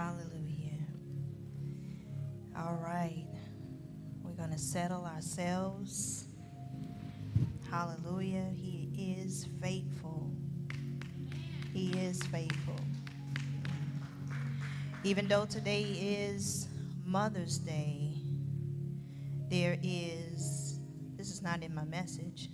[0.00, 0.86] Hallelujah.
[2.56, 3.26] All right.
[4.22, 6.24] We're going to settle ourselves.
[7.70, 8.46] Hallelujah.
[8.54, 10.32] He is faithful.
[11.74, 12.80] He is faithful.
[15.04, 16.66] Even though today is
[17.04, 18.14] Mother's Day,
[19.50, 20.78] there is,
[21.18, 22.48] this is not in my message,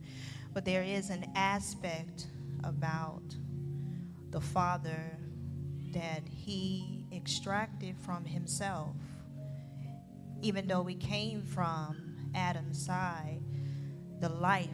[0.54, 2.28] but there is an aspect
[2.62, 3.24] about
[4.30, 5.18] the Father
[5.92, 8.96] that He extracted from Himself.
[10.40, 13.40] Even though we came from Adam's side,
[14.18, 14.68] the life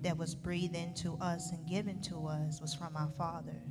[0.00, 3.62] that was breathed into us and given to us was from our Father.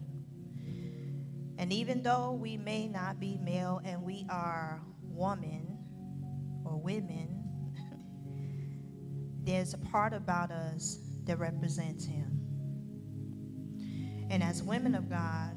[1.57, 5.77] And even though we may not be male and we are woman
[6.63, 7.43] or women,
[9.43, 12.39] there's a part about us that represents Him.
[14.29, 15.56] And as women of God,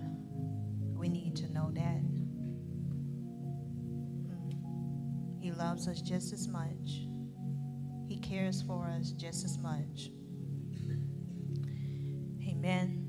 [1.00, 2.02] we need to know that.
[5.40, 7.06] He loves us just as much.
[8.06, 10.10] He cares for us just as much.
[12.46, 13.06] Amen.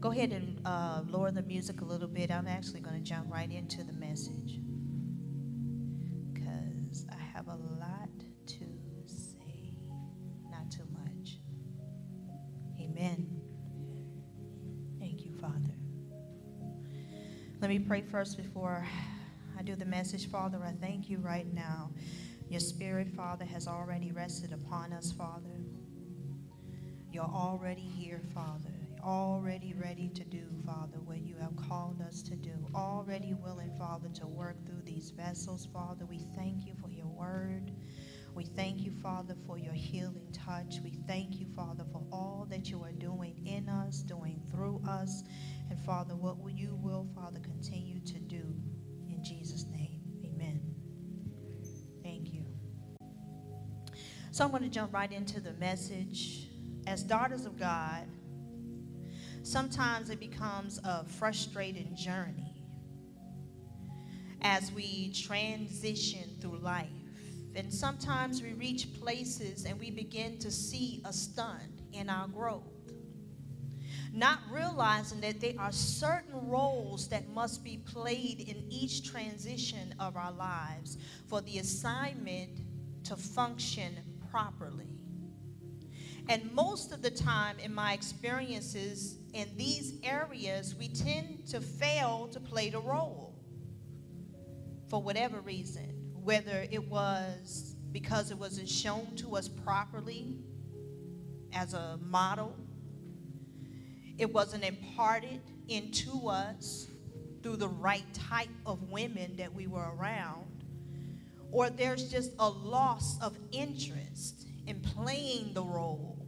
[0.00, 2.32] Go ahead and uh, lower the music a little bit.
[2.32, 4.58] I'm actually going to jump right into the message
[6.34, 7.91] because I have a lot
[17.72, 18.86] me pray first before
[19.58, 20.30] I do the message.
[20.30, 21.88] Father, I thank you right now.
[22.50, 25.56] Your spirit, Father, has already rested upon us, Father.
[27.10, 28.74] You're already here, Father.
[29.02, 32.52] Already ready to do, Father, what you have called us to do.
[32.74, 36.04] Already willing, Father, to work through these vessels, Father.
[36.04, 37.72] We thank you for your word.
[38.34, 40.76] We thank you, Father, for your healing touch.
[40.84, 45.22] We thank you, Father, for all that you are doing in us, doing through us.
[45.72, 48.44] And, Father, what will you will, Father, continue to do.
[49.08, 50.60] In Jesus' name, amen.
[52.02, 52.44] Thank you.
[54.32, 56.50] So I'm going to jump right into the message
[56.86, 58.06] as daughters of God,
[59.44, 62.62] sometimes it becomes a frustrating journey
[64.42, 66.90] as we transition through life.
[67.54, 72.81] And sometimes we reach places and we begin to see a stunt in our growth.
[74.12, 80.16] Not realizing that there are certain roles that must be played in each transition of
[80.16, 82.60] our lives for the assignment
[83.04, 83.98] to function
[84.30, 84.92] properly.
[86.28, 92.28] And most of the time, in my experiences in these areas, we tend to fail
[92.32, 93.34] to play the role
[94.88, 100.36] for whatever reason, whether it was because it wasn't shown to us properly
[101.52, 102.54] as a model,
[104.18, 106.88] it wasn't imparted into us
[107.42, 110.64] through the right type of women that we were around,
[111.50, 116.26] or there's just a loss of interest in playing the role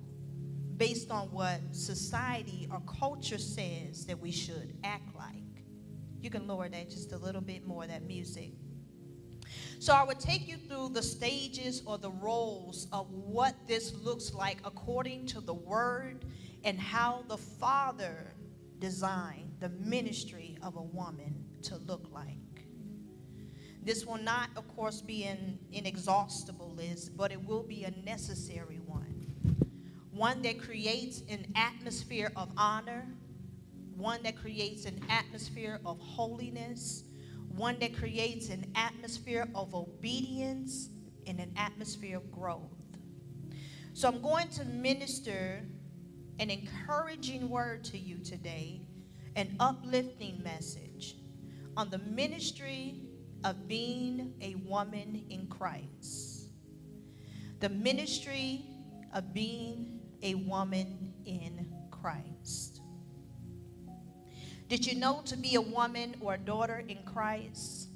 [0.76, 5.34] based on what society or culture says that we should act like.
[6.20, 8.52] You can lower that just a little bit more, that music.
[9.78, 14.32] So I would take you through the stages or the roles of what this looks
[14.32, 16.24] like according to the word
[16.64, 18.32] and how the Father
[18.78, 22.38] designed the ministry of a woman to look like.
[23.82, 28.80] This will not, of course, be an inexhaustible list, but it will be a necessary
[28.86, 29.26] one.
[30.10, 33.06] One that creates an atmosphere of honor,
[33.94, 37.04] one that creates an atmosphere of holiness,
[37.56, 40.88] one that creates an atmosphere of obedience
[41.26, 42.60] and an atmosphere of growth.
[43.92, 45.60] So I'm going to minister
[46.38, 48.80] an encouraging word to you today,
[49.36, 51.16] an uplifting message
[51.76, 53.00] on the ministry
[53.44, 56.48] of being a woman in Christ.
[57.60, 58.66] The ministry
[59.12, 62.80] of being a woman in Christ.
[64.68, 67.88] Did you know to be a woman or a daughter in Christ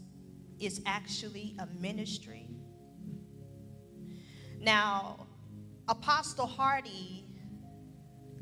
[0.61, 2.46] is actually a ministry?
[4.61, 5.26] Now,
[5.88, 7.28] Apostle Hardy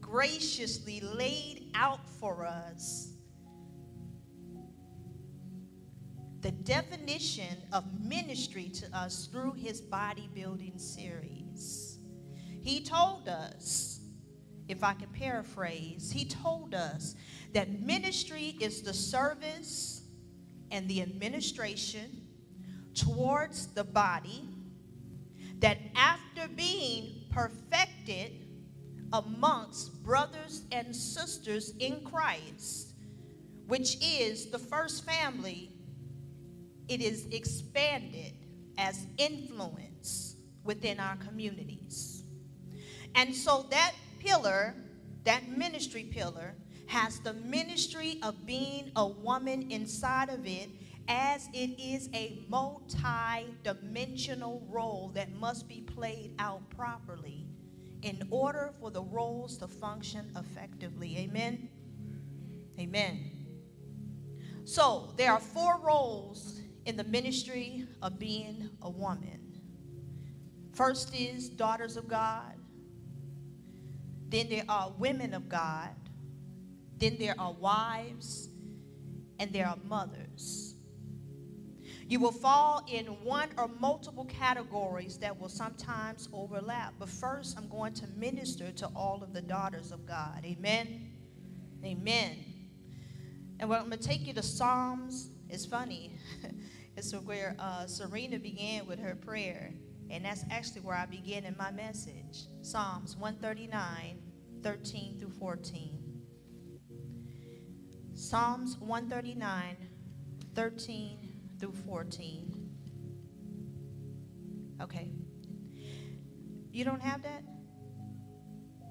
[0.07, 3.13] graciously laid out for us
[6.47, 11.99] the definition of ministry to us through his bodybuilding series.
[12.61, 14.01] He told us,
[14.69, 17.17] if I can paraphrase, he told us
[17.53, 20.03] that ministry is the service
[20.71, 22.29] and the administration
[22.95, 24.49] towards the body
[25.59, 28.46] that after being perfected
[29.17, 32.93] amongst brothers and sisters in Christ,
[33.67, 35.73] which is the first family,
[36.89, 38.35] it is expanded
[38.77, 42.25] as influence within our communities.
[43.15, 44.75] And so that pillar,
[45.25, 46.55] that ministry pillar,
[46.87, 50.69] has the ministry of being a woman inside of it
[51.09, 57.46] as it is a multi dimensional role that must be played out properly
[58.03, 61.19] in order for the roles to function effectively.
[61.19, 61.69] Amen?
[62.79, 63.31] Amen.
[64.65, 69.61] So, there are four roles in the ministry of being a woman.
[70.75, 72.55] First is daughters of God,
[74.29, 75.95] then there are women of God,
[76.99, 78.49] then there are wives,
[79.39, 80.66] and there are mothers.
[82.09, 86.95] You will fall in one or multiple categories that will sometimes overlap.
[87.01, 90.45] But first, I'm going to minister to all of the daughters of God.
[90.45, 91.11] Amen.
[91.85, 92.37] Amen.
[93.59, 95.31] And I'm going to take you to Psalms.
[95.49, 96.13] It's funny.
[96.97, 99.73] it's where uh, Serena began with her prayer.
[100.09, 102.45] And that's actually where I begin in my message.
[102.63, 104.23] Psalms 139,
[104.63, 105.99] 13 through 14.
[108.15, 109.77] Psalms 139,
[110.55, 111.26] 13
[111.59, 112.53] through 14.
[114.83, 115.11] Okay.
[116.71, 117.43] You don't have that?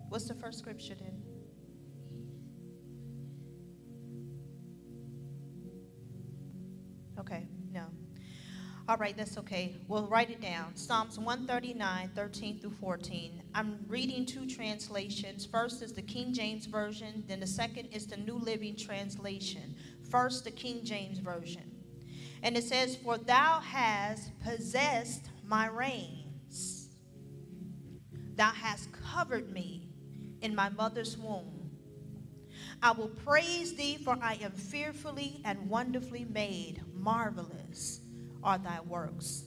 [0.10, 1.22] What's the first scripture then?
[7.20, 7.86] Okay, no.
[8.88, 9.76] All right, that's okay.
[9.88, 10.76] We'll write it down.
[10.76, 13.42] Psalms 139, 13 through 14.
[13.56, 15.46] I'm reading two translations.
[15.46, 19.76] First is the King James Version, then the second is the New Living Translation.
[20.10, 21.75] First, the King James Version.
[22.46, 26.90] And it says, For thou hast possessed my reins,
[28.36, 29.90] thou hast covered me
[30.44, 31.72] in my mother's womb.
[32.84, 36.84] I will praise thee, for I am fearfully and wonderfully made.
[36.94, 38.02] Marvelous
[38.44, 39.46] are thy works,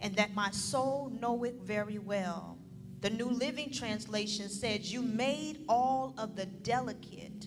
[0.00, 2.58] and that my soul knoweth very well.
[3.00, 7.46] The New Living Translation says, You made all of the delicate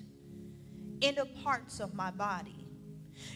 [1.01, 2.60] inner parts of my body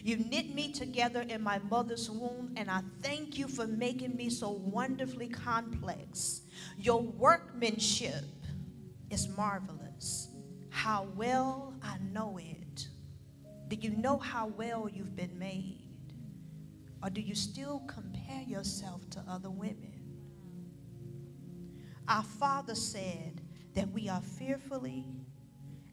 [0.02, 4.30] you knit me together in my mother's womb, and I thank you for making me
[4.30, 6.42] so wonderfully complex.
[6.78, 8.24] Your workmanship
[9.10, 10.28] is marvelous.
[10.70, 12.88] How well I know it.
[13.68, 15.82] Do you know how well you've been made?
[17.02, 19.92] Or do you still compare yourself to other women?
[22.08, 23.40] Our Father said
[23.74, 25.04] that we are fearfully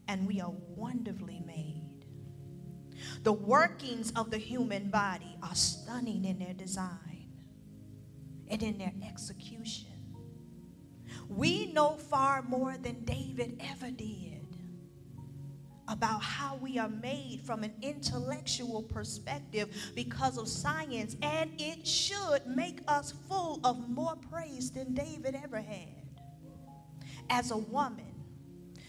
[0.06, 1.83] and we are wonderfully made.
[3.22, 7.28] The workings of the human body are stunning in their design
[8.48, 9.88] and in their execution.
[11.28, 14.46] We know far more than David ever did
[15.88, 22.46] about how we are made from an intellectual perspective because of science, and it should
[22.46, 26.02] make us full of more praise than David ever had.
[27.28, 28.14] As a woman,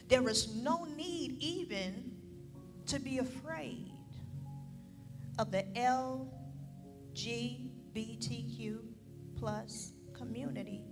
[0.08, 2.12] there is no need even
[2.86, 3.92] to be afraid
[5.38, 5.64] of the
[7.16, 8.80] LGBTQ
[9.38, 10.84] plus community.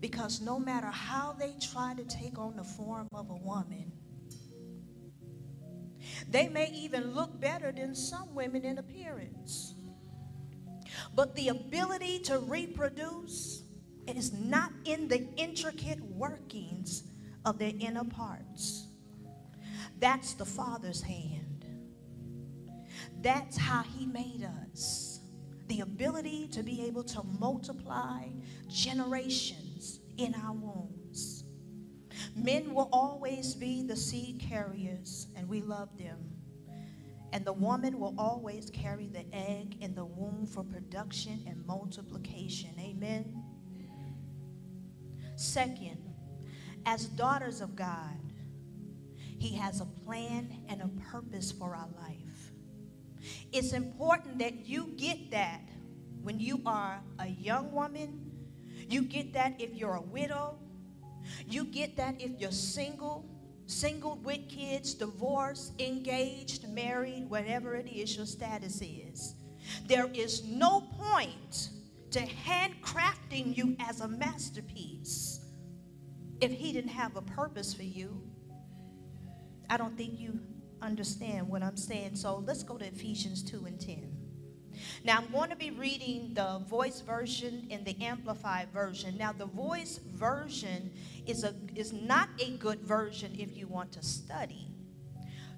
[0.00, 3.92] Because no matter how they try to take on the form of a woman,
[6.28, 9.74] they may even look better than some women in appearance.
[11.14, 13.62] But the ability to reproduce
[14.06, 17.04] is not in the intricate workings
[17.44, 18.86] of their inner parts.
[19.98, 21.49] That's the Father's hand.
[23.22, 25.20] That's how He made us.
[25.68, 28.28] The ability to be able to multiply
[28.68, 31.44] generations in our wombs.
[32.34, 36.18] Men will always be the seed carriers, and we love them.
[37.32, 42.70] And the woman will always carry the egg in the womb for production and multiplication.
[42.80, 43.44] Amen.
[45.36, 45.98] Second,
[46.86, 48.18] as daughters of God,
[49.38, 52.19] He has a plan and a purpose for our life.
[53.52, 55.60] It's important that you get that
[56.22, 58.30] when you are a young woman.
[58.88, 60.58] You get that if you're a widow.
[61.46, 63.28] You get that if you're single,
[63.66, 69.34] single with kids, divorced, engaged, married, whatever it is your status is.
[69.86, 71.70] There is no point
[72.12, 75.40] to handcrafting you as a masterpiece
[76.40, 78.22] if he didn't have a purpose for you.
[79.68, 80.40] I don't think you
[80.82, 82.16] understand what I'm saying.
[82.16, 84.16] So let's go to Ephesians 2 and 10.
[85.04, 89.16] Now, I'm going to be reading the voice version and the amplified version.
[89.18, 90.90] Now, the voice version
[91.26, 94.68] is, a, is not a good version if you want to study.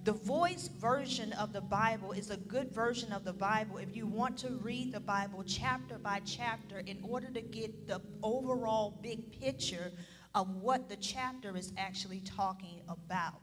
[0.05, 4.05] The voice version of the Bible is a good version of the Bible if you
[4.07, 9.31] want to read the Bible chapter by chapter in order to get the overall big
[9.41, 9.93] picture
[10.35, 13.41] of what the chapter is actually talking about.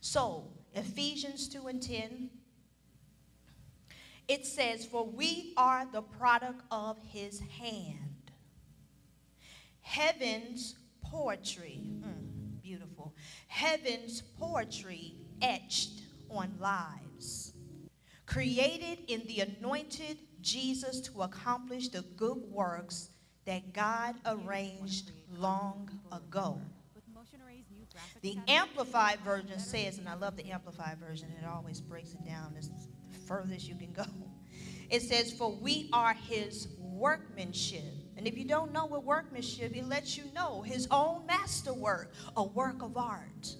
[0.00, 2.30] So, Ephesians 2 and 10,
[4.28, 8.30] it says, For we are the product of his hand.
[9.80, 13.14] Heaven's poetry, mm, beautiful.
[13.46, 17.54] Heaven's poetry etched on lives.
[18.26, 23.08] Created in the anointed Jesus to accomplish the good works
[23.46, 26.60] that God arranged long ago.
[28.26, 32.56] The Amplified Version says, and I love the Amplified Version, it always breaks it down
[32.58, 32.72] as
[33.24, 34.02] furthest you can go.
[34.90, 37.84] It says, For we are his workmanship.
[38.16, 42.42] And if you don't know what workmanship, it lets you know his own masterwork, a
[42.42, 43.54] work of art.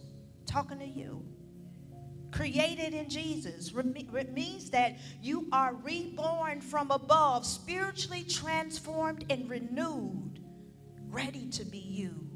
[0.46, 1.24] Talking to you
[2.32, 3.72] created in Jesus.
[3.72, 10.40] It means that you are reborn from above, spiritually transformed and renewed,
[11.08, 12.35] ready to be used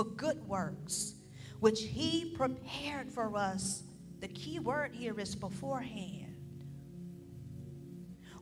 [0.00, 1.14] for good works,
[1.58, 3.82] which He prepared for us.
[4.20, 6.36] The key word here is beforehand,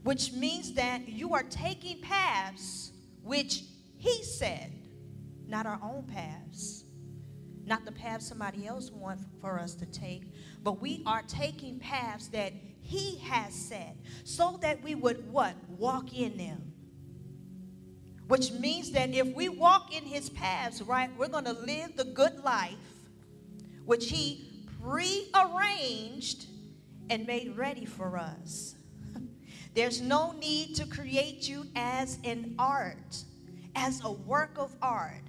[0.04, 2.92] which means that you are taking paths
[3.24, 3.64] which
[3.96, 4.72] He said,
[5.48, 6.84] not our own paths
[7.66, 12.28] not the path somebody else wants for us to take, but we are taking paths
[12.28, 15.54] that He has set so that we would what?
[15.68, 16.72] Walk in them.
[18.28, 22.04] Which means that if we walk in His paths, right, we're going to live the
[22.04, 22.74] good life
[23.86, 24.46] which He
[24.82, 26.46] prearranged
[27.08, 28.74] and made ready for us.
[29.74, 33.24] There's no need to create you as an art,
[33.74, 35.22] as a work of art,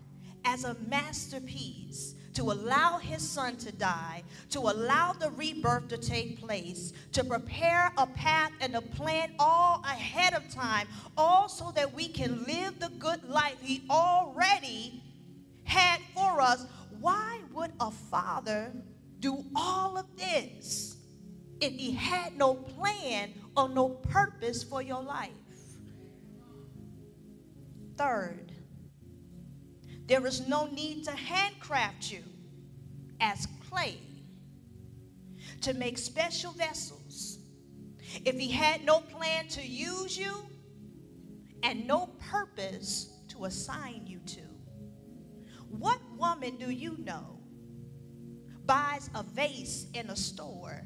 [0.44, 6.40] as a masterpiece, to allow his son to die, to allow the rebirth to take
[6.40, 11.94] place, to prepare a path and a plan all ahead of time, all so that
[11.94, 15.04] we can live the good life he already
[15.64, 16.66] had for us.
[17.00, 18.72] Why would a father
[19.20, 20.98] do all of this
[21.62, 25.32] if he had no plan or no purpose for your life?
[27.98, 28.49] Third,
[30.10, 32.24] there is no need to handcraft you
[33.22, 34.00] as clay
[35.62, 37.38] to make special vessels.
[38.26, 40.34] If he had no plan to use you
[41.62, 44.42] and no purpose to assign you to,
[45.70, 47.40] what woman do you know
[48.66, 50.82] buys a vase in a store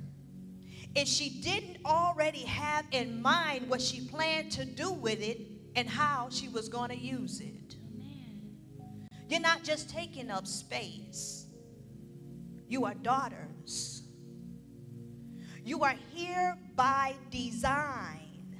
[0.95, 5.39] if she didn't already have in mind what she planned to do with it
[5.75, 7.77] and how she was going to use it?
[9.33, 11.47] You're not just taking up space,
[12.67, 14.03] you are daughters.
[15.65, 18.55] You are here by design.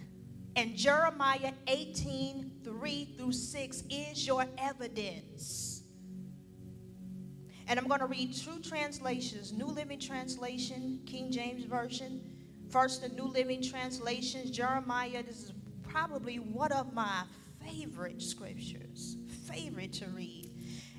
[0.55, 5.83] And Jeremiah 18 3 through 6 is your evidence.
[7.67, 12.19] And I'm going to read two translations New Living Translation, King James Version.
[12.71, 15.21] First, the New Living Translations, Jeremiah.
[15.21, 15.53] This is
[15.87, 17.25] probably one of my
[17.63, 20.42] favorite scriptures, favorite to read.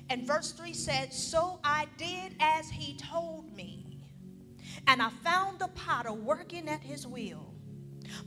[0.09, 3.99] And verse 3 said, So I did as he told me,
[4.87, 7.53] and I found the potter working at his wheel.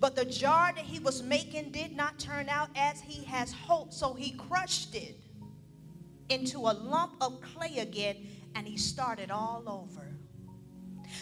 [0.01, 3.95] But the jar that he was making did not turn out as he has hoped,
[3.95, 5.25] so he crushed it
[6.29, 10.15] into a lump of clay again, and he started all over.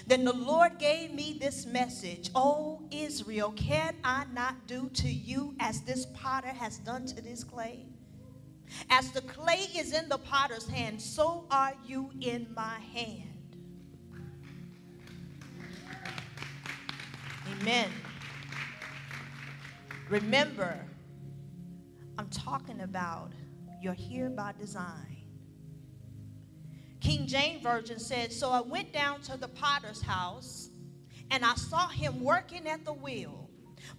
[0.07, 5.55] Then the Lord gave me this message Oh, Israel, can I not do to you
[5.61, 7.87] as this potter has done to this clay?
[8.91, 13.37] As the clay is in the potter's hand, so are you in my hand.
[17.61, 17.91] Amen.
[20.09, 20.79] Remember,
[22.19, 23.33] I'm talking about
[23.81, 25.17] you're here by design.
[27.01, 30.71] King James Version said, So I went down to the potter's house
[31.31, 33.51] and I saw him working at the wheel.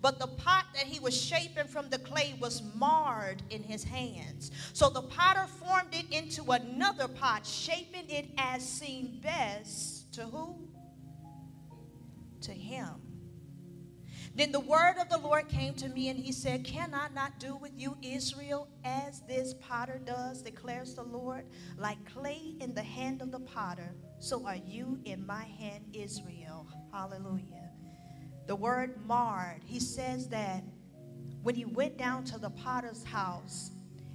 [0.02, 4.52] But the pot that he was shaping from the clay was marred in his hands.
[4.74, 10.68] So the potter formed it into another pot, shaping it as seemed best to who?
[12.42, 13.02] To him.
[14.36, 17.40] Then the word of the Lord came to me, and he said, Can I not
[17.40, 21.46] do with you, Israel, as this potter does, declares the Lord?
[21.76, 26.68] Like clay in the hand of the potter, so are you in my hand, Israel.
[26.92, 27.67] Hallelujah
[28.48, 30.64] the word marred, he says that
[31.44, 33.72] when he went down to the potter's house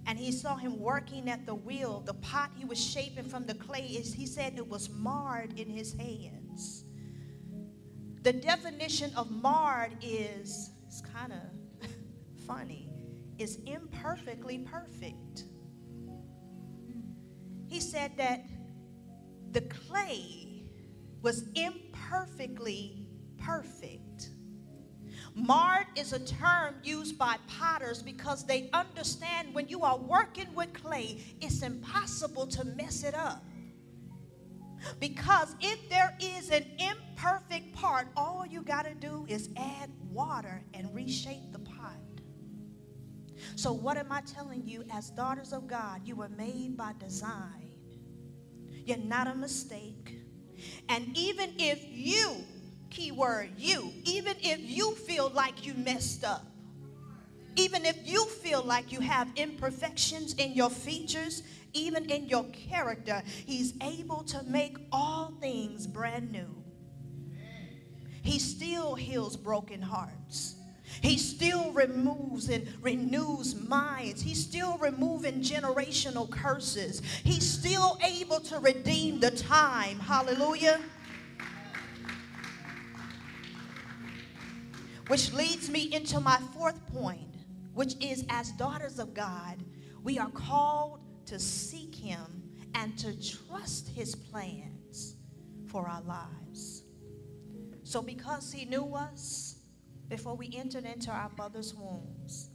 [0.06, 3.54] and he saw him working at the wheel, the pot he was shaping from the
[3.54, 6.84] clay, he said it was marred in his hands.
[8.22, 11.88] The definition of marred is, it's kind of
[12.46, 12.88] funny,
[13.38, 15.44] is imperfectly perfect.
[17.66, 18.44] He said that
[19.52, 20.64] the clay
[21.22, 23.06] was imperfectly
[23.38, 24.01] perfect.
[25.34, 30.72] Marred is a term used by potters because they understand when you are working with
[30.74, 33.42] clay, it's impossible to mess it up.
[35.00, 40.62] Because if there is an imperfect part, all you got to do is add water
[40.74, 41.96] and reshape the pot.
[43.56, 44.84] So, what am I telling you?
[44.90, 47.70] As daughters of God, you were made by design.
[48.84, 50.18] You're not a mistake.
[50.88, 52.44] And even if you,
[52.92, 56.44] keyword you, even if you feel like you messed up,
[57.56, 63.22] even if you feel like you have imperfections in your features, even in your character,
[63.46, 66.62] He's able to make all things brand new.
[68.22, 70.56] He still heals broken hearts.
[71.00, 74.20] He still removes and renews minds.
[74.20, 77.00] He's still removing generational curses.
[77.24, 79.98] He's still able to redeem the time.
[79.98, 80.80] Hallelujah.
[85.08, 87.34] Which leads me into my fourth point,
[87.74, 89.62] which is as daughters of God,
[90.02, 92.42] we are called to seek Him
[92.74, 95.16] and to trust His plans
[95.66, 96.84] for our lives.
[97.82, 99.56] So, because He knew us
[100.08, 102.50] before we entered into our mother's wombs,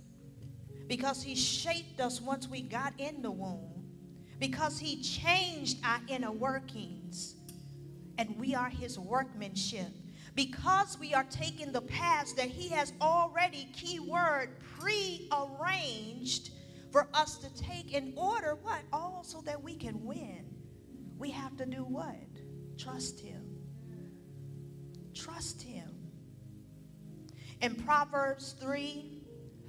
[0.88, 3.86] because He shaped us once we got in the womb,
[4.40, 7.36] because He changed our inner workings,
[8.18, 9.92] and we are His workmanship
[10.38, 16.52] because we are taking the paths that he has already keyword pre-arranged
[16.92, 18.82] for us to take in order what?
[18.94, 20.46] All so that we can win.
[21.18, 22.16] We have to do what?
[22.78, 23.58] Trust him.
[25.16, 25.90] Trust him.
[27.62, 29.24] In proverbs 3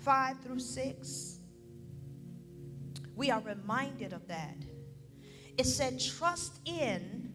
[0.04, 1.38] 5 through 6
[3.16, 4.56] we are reminded of that.
[5.56, 7.32] It said trust in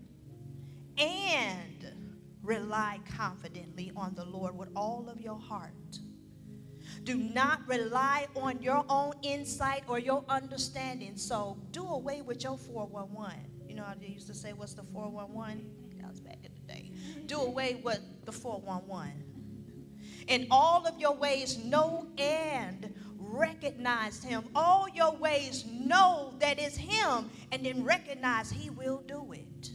[1.00, 1.73] and
[2.44, 6.00] rely confidently on the Lord with all of your heart.
[7.04, 11.18] Do not rely on your own insight or your understanding.
[11.18, 13.36] So do away with your 411.
[13.68, 15.66] You know how they used to say, What's the 411?
[16.00, 16.92] That was back in the day.
[17.26, 19.24] Do away with the 411.
[20.28, 24.44] In all of your ways, know and recognize Him.
[24.56, 29.72] All your ways, know that it's Him, and then recognize He will do it.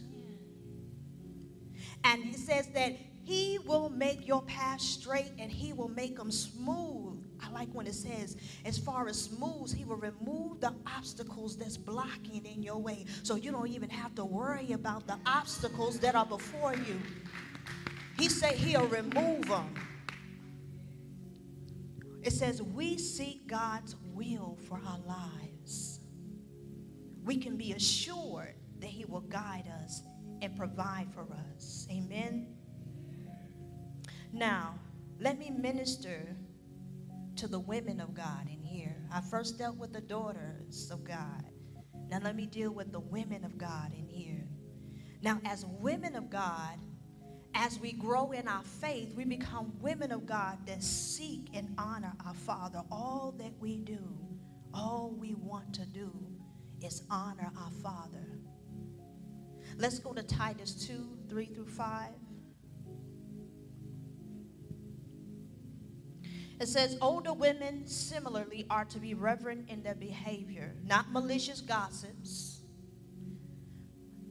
[2.03, 6.31] And he says that he will make your path straight and he will make them
[6.31, 7.23] smooth.
[7.41, 8.35] I like when it says,
[8.65, 13.05] as far as smooth, he will remove the obstacles that's blocking in your way.
[13.23, 16.99] So you don't even have to worry about the obstacles that are before you.
[18.17, 19.73] He said he'll remove them.
[22.21, 26.01] It says, we seek God's will for our lives.
[27.23, 30.01] We can be assured that he will guide us
[30.41, 31.78] and provide for us.
[31.91, 32.47] Amen.
[34.31, 34.75] Now,
[35.19, 36.35] let me minister
[37.35, 38.95] to the women of God in here.
[39.11, 41.45] I first dealt with the daughters of God.
[42.09, 44.47] Now, let me deal with the women of God in here.
[45.21, 46.79] Now, as women of God,
[47.55, 52.13] as we grow in our faith, we become women of God that seek and honor
[52.25, 52.83] our Father.
[52.91, 53.99] All that we do,
[54.73, 56.11] all we want to do
[56.81, 58.38] is honor our Father.
[59.79, 62.09] Let's go to Titus 2 3 through 5.
[66.59, 72.59] It says, Older women similarly are to be reverent in their behavior, not malicious gossips,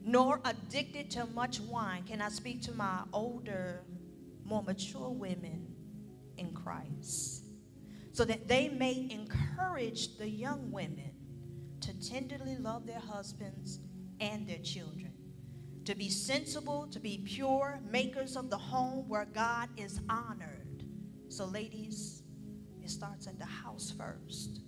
[0.03, 2.03] nor addicted to much wine.
[2.03, 3.81] Can I speak to my older,
[4.45, 5.73] more mature women
[6.37, 7.45] in Christ?
[8.11, 11.13] So that they may encourage the young women
[11.81, 13.79] to tenderly love their husbands
[14.19, 15.13] and their children
[15.89, 20.83] to be sensible, to be pure, makers of the home where God is honored.
[21.29, 22.21] So, ladies,
[22.83, 24.61] it starts at the house first.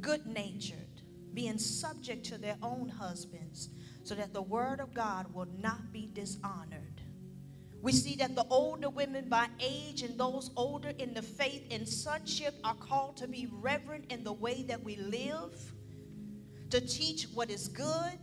[0.00, 1.02] Good natured,
[1.34, 3.68] being subject to their own husbands,
[4.02, 7.00] so that the word of God will not be dishonored.
[7.80, 11.88] We see that the older women by age and those older in the faith and
[11.88, 15.54] sonship are called to be reverent in the way that we live,
[16.70, 18.18] to teach what is good,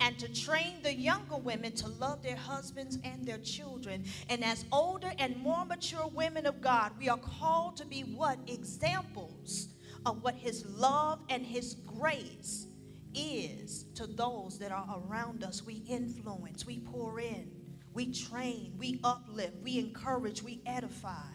[0.00, 4.04] and to train the younger women to love their husbands and their children.
[4.28, 8.38] And as older and more mature women of God, we are called to be what?
[8.46, 9.68] Examples
[10.06, 12.66] of what His love and His grace
[13.14, 15.64] is to those that are around us.
[15.64, 17.50] We influence, we pour in,
[17.92, 21.34] we train, we uplift, we encourage, we edify.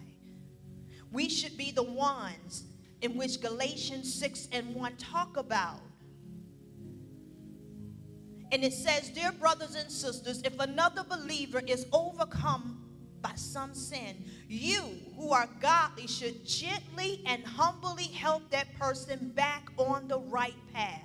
[1.12, 2.64] We should be the ones
[3.02, 5.82] in which Galatians 6 and 1 talk about.
[8.52, 12.82] And it says, Dear brothers and sisters, if another believer is overcome
[13.22, 14.84] by some sin, you
[15.16, 21.02] who are godly should gently and humbly help that person back on the right path.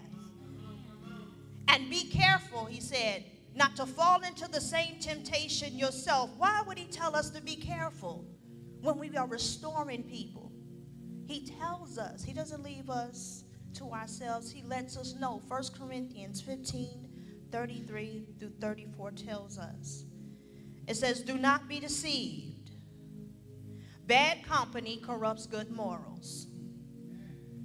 [1.69, 3.25] And be careful, he said,
[3.55, 6.31] not to fall into the same temptation yourself.
[6.37, 8.25] Why would he tell us to be careful
[8.81, 10.53] when we are restoring people?
[11.27, 14.51] He tells us, he doesn't leave us to ourselves.
[14.51, 15.43] He lets us know.
[15.49, 17.10] 1 Corinthians 15
[17.51, 20.05] 33 through 34 tells us.
[20.87, 22.71] It says, Do not be deceived.
[24.07, 26.47] Bad company corrupts good morals.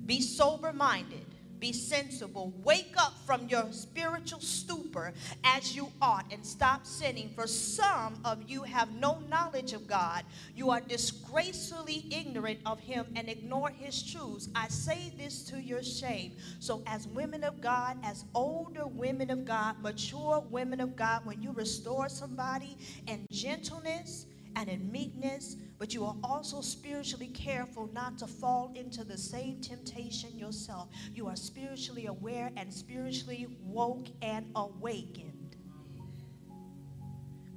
[0.05, 1.34] Be sober minded
[1.65, 2.54] be sensible.
[2.63, 5.12] Wake up from your spiritual stupor
[5.43, 7.32] as you ought and stop sinning.
[7.34, 10.25] For some of you have no knowledge of God.
[10.56, 14.47] You are disgracefully ignorant of Him and ignore His truths.
[14.54, 16.34] I say this to your shame.
[16.60, 21.41] So, as women of God, as older women of God, mature women of God, when
[21.41, 28.17] you restore somebody in gentleness, and in meekness, but you are also spiritually careful not
[28.19, 30.89] to fall into the same temptation yourself.
[31.13, 35.34] You are spiritually aware and spiritually woke and awakened.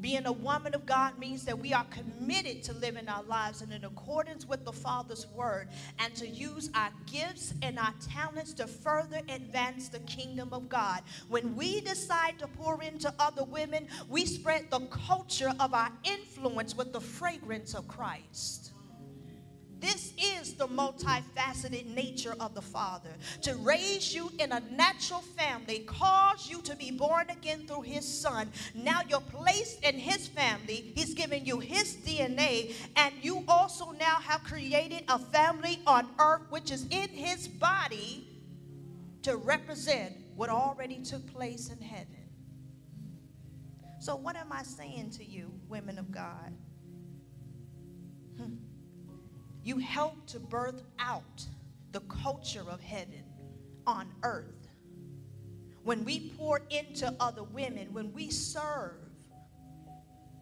[0.01, 3.73] Being a woman of God means that we are committed to living our lives in
[3.85, 9.21] accordance with the Father's word and to use our gifts and our talents to further
[9.29, 11.03] advance the kingdom of God.
[11.29, 16.77] When we decide to pour into other women, we spread the culture of our influence
[16.77, 18.68] with the fragrance of Christ.
[19.81, 23.11] This is the multifaceted nature of the Father.
[23.43, 28.07] To raise you in a natural family, cause you to be born again through His
[28.07, 28.51] Son.
[28.75, 30.93] Now you're placed in His family.
[30.95, 36.43] He's given you His DNA, and you also now have created a family on earth,
[36.51, 38.27] which is in His body,
[39.23, 42.29] to represent what already took place in heaven.
[44.01, 46.53] So, what am I saying to you, women of God?
[48.39, 48.55] Hmm.
[49.69, 51.45] You help to birth out
[51.93, 53.23] the culture of heaven
[53.87, 54.67] on earth.
[55.85, 58.97] When we pour into other women, when we serve,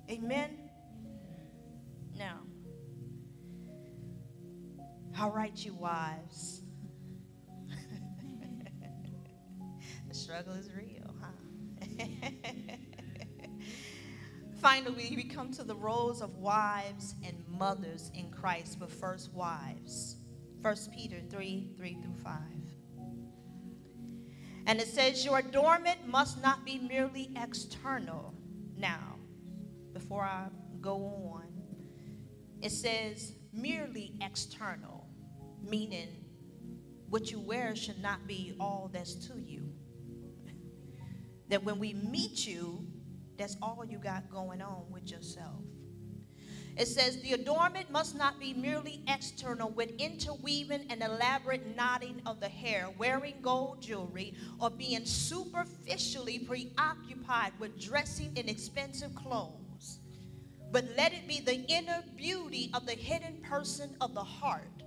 [0.08, 0.70] amen?
[2.16, 2.38] Now,
[5.18, 6.62] all right, you wives.
[10.08, 11.32] the struggle is real, huh?
[14.60, 20.16] Finally, we come to the roles of wives and mothers in Christ, but first wives.
[20.62, 22.32] 1 Peter 3 3 through 5.
[24.66, 28.34] And it says, Your adornment must not be merely external.
[28.76, 29.16] Now,
[29.92, 30.48] before I
[30.80, 30.96] go
[31.32, 31.46] on,
[32.60, 35.06] it says merely external,
[35.62, 36.08] meaning
[37.08, 39.72] what you wear should not be all that's to you.
[41.48, 42.84] that when we meet you,
[43.38, 45.62] that's all you got going on with yourself.
[46.76, 52.38] It says the adornment must not be merely external with interweaving and elaborate knotting of
[52.38, 60.00] the hair, wearing gold jewelry, or being superficially preoccupied with dressing in expensive clothes.
[60.70, 64.82] But let it be the inner beauty of the hidden person of the heart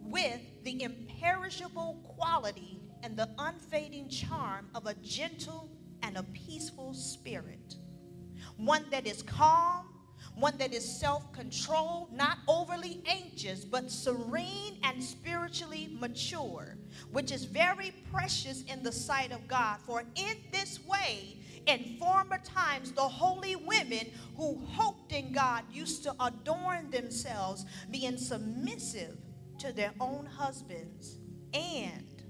[0.00, 5.68] with the imperishable quality and the unfading charm of a gentle
[6.02, 7.76] and a peaceful spirit.
[8.56, 9.95] One that is calm,
[10.36, 16.76] one that is self controlled, not overly anxious, but serene and spiritually mature,
[17.10, 19.78] which is very precious in the sight of God.
[19.86, 26.04] For in this way, in former times, the holy women who hoped in God used
[26.04, 29.16] to adorn themselves, being submissive
[29.58, 31.18] to their own husbands
[31.54, 32.22] and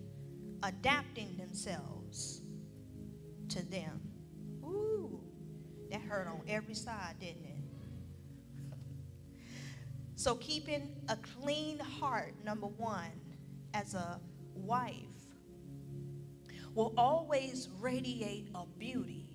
[0.63, 2.41] adapting themselves
[3.49, 4.01] to them.
[4.65, 5.21] Ooh,
[5.91, 7.56] that hurt on every side, didn't it?
[10.19, 13.13] So, keeping a clean heart, number one,
[13.75, 14.19] as a
[14.55, 14.95] wife,
[16.75, 19.29] will always radiate a beauty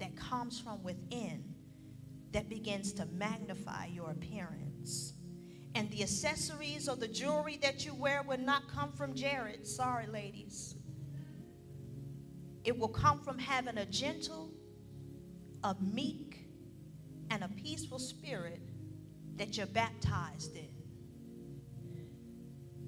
[0.00, 1.44] that comes from within
[2.32, 5.12] that begins to magnify your appearance.
[5.76, 9.64] And the accessories or the jewelry that you wear will not come from Jared.
[9.66, 10.74] Sorry, ladies.
[12.64, 14.50] It will come from having a gentle,
[15.62, 16.46] a meek,
[17.30, 18.71] and a peaceful spirit
[19.36, 20.68] that you're baptized in.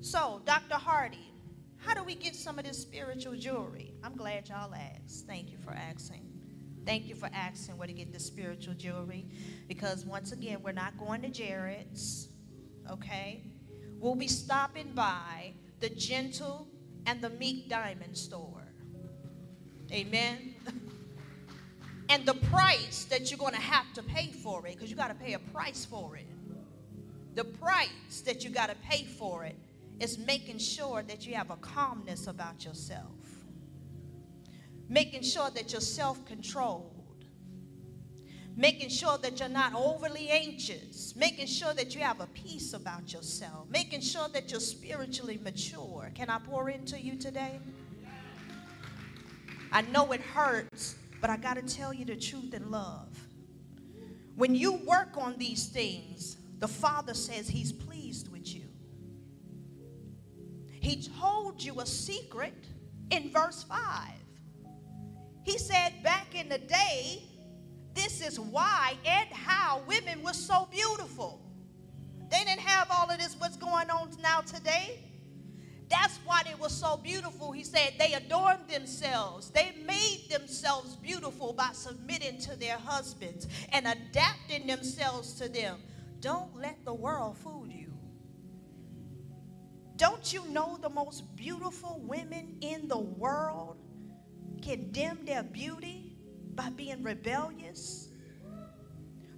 [0.00, 0.74] So, Dr.
[0.74, 1.32] Hardy,
[1.78, 3.94] how do we get some of this spiritual jewelry?
[4.02, 5.26] I'm glad y'all asked.
[5.26, 6.30] Thank you for asking.
[6.84, 9.26] Thank you for asking where to get the spiritual jewelry.
[9.68, 12.28] Because once again, we're not going to Jared's,
[12.90, 13.44] okay?
[13.98, 16.68] We'll be stopping by the gentle
[17.06, 18.66] and the meek diamond store.
[19.92, 20.54] Amen.
[22.08, 25.08] and the price that you're going to have to pay for it, because you got
[25.08, 26.26] to pay a price for it.
[27.34, 29.56] The price that you got to pay for it
[30.00, 33.44] is making sure that you have a calmness about yourself,
[34.88, 37.24] making sure that you're self controlled,
[38.56, 43.12] making sure that you're not overly anxious, making sure that you have a peace about
[43.12, 46.10] yourself, making sure that you're spiritually mature.
[46.14, 47.58] Can I pour into you today?
[49.72, 53.08] I know it hurts, but I got to tell you the truth in love.
[54.36, 58.64] When you work on these things, the Father says He's pleased with you.
[60.68, 62.66] He told you a secret
[63.10, 63.78] in verse 5.
[65.44, 67.22] He said, Back in the day,
[67.94, 71.40] this is why and how women were so beautiful.
[72.30, 74.98] They didn't have all of this, what's going on now today.
[75.88, 77.52] That's why they were so beautiful.
[77.52, 79.50] He said they adorned themselves.
[79.50, 85.78] They made themselves beautiful by submitting to their husbands and adapting themselves to them.
[86.24, 87.92] Don't let the world fool you.
[89.96, 93.76] Don't you know the most beautiful women in the world
[94.62, 96.16] condemn their beauty
[96.54, 98.08] by being rebellious?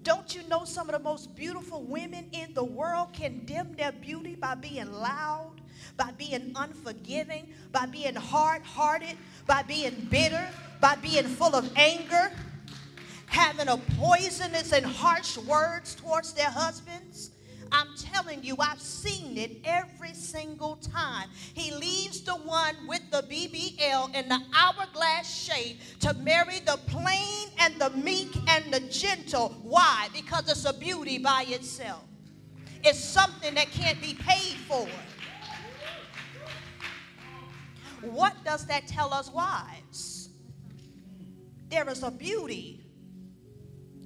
[0.04, 4.36] Don't you know some of the most beautiful women in the world condemn their beauty
[4.36, 5.60] by being loud,
[5.96, 10.48] by being unforgiving, by being hard hearted, by being bitter,
[10.80, 12.30] by being full of anger,
[13.26, 17.30] having a poisonous and harsh words towards their husbands?
[17.72, 21.28] I'm telling you, I've seen it every single time.
[21.54, 27.48] He leaves the one with the BBL in the hourglass shape to marry the plain
[27.58, 29.54] and the meek and the gentle.
[29.62, 30.08] Why?
[30.12, 32.04] Because it's a beauty by itself.
[32.84, 34.86] It's something that can't be paid for.
[38.02, 40.28] What does that tell us, wives?
[41.68, 42.85] There is a beauty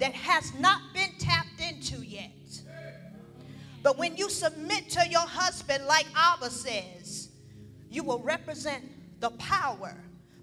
[0.01, 2.31] that has not been tapped into yet.
[3.83, 7.29] But when you submit to your husband, like Abba says,
[7.89, 8.83] you will represent
[9.19, 9.95] the power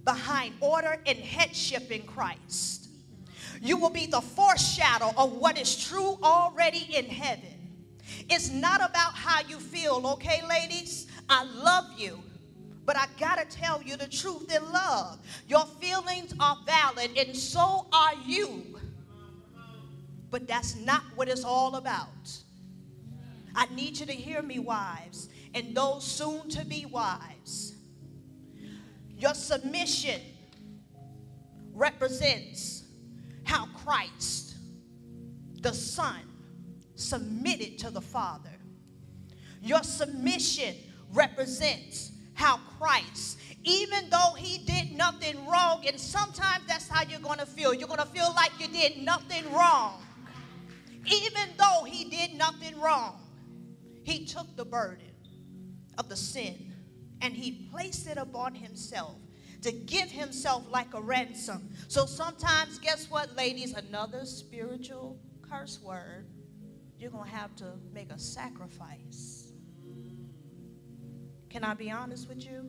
[0.05, 2.89] behind order and headship in Christ.
[3.61, 7.75] You will be the foreshadow of what is true already in heaven.
[8.31, 11.09] It's not about how you feel, okay, ladies?
[11.29, 12.21] I love you.
[12.87, 15.19] But I gotta tell you the truth in love.
[15.49, 18.79] Your feelings are valid, and so are you.
[20.31, 22.31] But that's not what it's all about.
[23.55, 27.75] I need you to hear me, wives, and those soon to be wives.
[29.17, 30.21] Your submission
[31.73, 32.85] represents
[33.45, 34.57] how Christ,
[35.61, 36.21] the Son,
[36.95, 38.51] submitted to the Father.
[39.63, 40.77] Your submission
[41.13, 47.39] represents how Christ, even though he did nothing wrong, and sometimes that's how you're going
[47.39, 47.75] to feel.
[47.75, 50.03] You're going to feel like you did nothing wrong.
[51.11, 53.21] Even though he did nothing wrong,
[54.03, 55.13] he took the burden
[55.97, 56.73] of the sin
[57.21, 59.17] and he placed it upon himself
[59.63, 61.69] to give himself like a ransom.
[61.89, 63.75] So sometimes, guess what, ladies?
[63.75, 66.27] Another spiritual curse word.
[66.99, 69.53] You're going to have to make a sacrifice.
[71.51, 72.69] Can I be honest with you?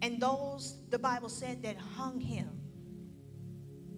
[0.00, 2.48] And those, the Bible said, that hung him,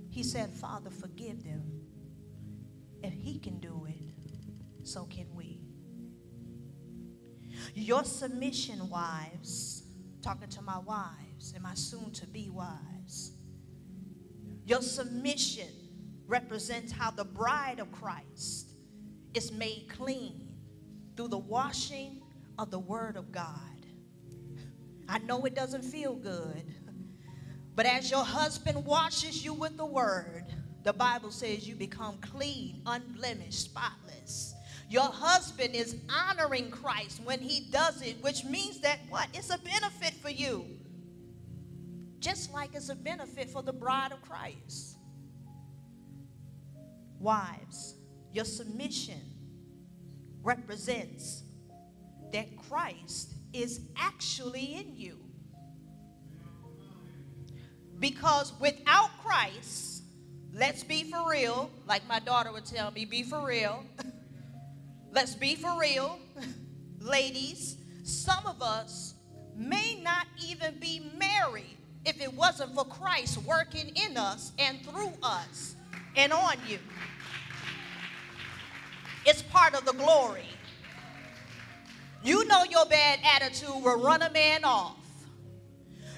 [0.09, 1.62] he said, Father, forgive them.
[3.03, 5.61] If he can do it, so can we.
[7.75, 9.85] Your submission, wives,
[10.23, 13.33] talking to my wives and my soon to be wives,
[14.65, 15.69] your submission
[16.27, 18.73] represents how the bride of Christ
[19.35, 20.55] is made clean
[21.17, 22.23] through the washing
[22.59, 23.87] of the Word of God.
[25.09, 26.75] I know it doesn't feel good,
[27.75, 30.45] but as your husband washes you with the Word,
[30.83, 34.55] the Bible says you become clean, unblemished, spotless.
[34.88, 39.29] Your husband is honoring Christ when he does it, which means that what?
[39.35, 40.64] It's a benefit for you.
[42.19, 44.97] Just like it's a benefit for the bride of Christ.
[47.19, 47.95] Wives,
[48.33, 49.21] your submission
[50.43, 51.45] represents
[52.33, 55.19] that Christ is actually in you.
[57.99, 60.03] Because without Christ,
[60.53, 63.85] let's be for real, like my daughter would tell me, be for real.
[65.13, 66.21] Let's be for real,
[67.01, 67.79] ladies.
[68.05, 69.15] Some of us
[69.57, 75.13] may not even be married if it wasn't for Christ working in us and through
[75.21, 75.75] us
[76.17, 76.79] and on you.
[79.27, 80.49] It's part of the glory.
[82.23, 84.97] You know your bad attitude will run a man off.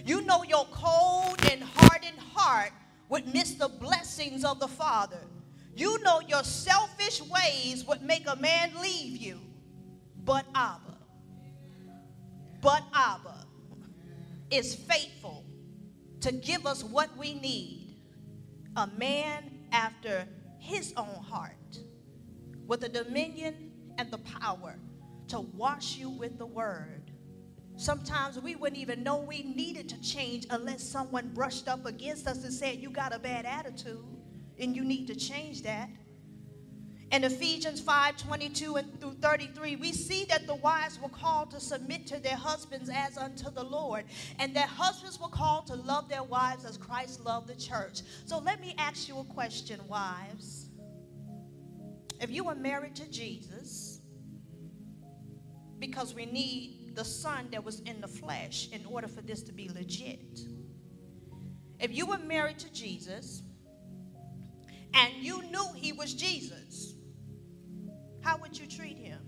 [0.05, 2.73] You know your cold and hardened heart
[3.12, 5.20] would miss the blessings of the Father.
[5.77, 9.38] You know your selfish ways would make a man leave you.
[10.25, 10.96] But Abba,
[12.62, 13.44] but Abba
[14.51, 15.44] is faithful
[16.20, 17.96] to give us what we need
[18.79, 20.27] a man after
[20.59, 21.81] his own heart
[22.66, 24.79] with the dominion and the power
[25.29, 27.01] to wash you with the word.
[27.83, 32.45] Sometimes we wouldn't even know we needed to change unless someone brushed up against us
[32.45, 34.05] and said, You got a bad attitude
[34.57, 35.90] and you need to change that.
[37.11, 41.59] In Ephesians 5 22 and through 33, we see that the wives were called to
[41.59, 44.05] submit to their husbands as unto the Lord,
[44.38, 48.03] and that husbands were called to love their wives as Christ loved the church.
[48.27, 50.68] So let me ask you a question, wives.
[52.21, 53.99] If you were married to Jesus,
[55.81, 59.52] because we need the son that was in the flesh in order for this to
[59.52, 60.40] be legit.
[61.81, 63.42] If you were married to Jesus
[64.94, 66.94] and you knew he was Jesus,
[68.20, 69.18] how would you treat him?